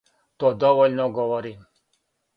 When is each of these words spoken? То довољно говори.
То 0.43 0.49
довољно 0.63 1.05
говори. 1.21 1.55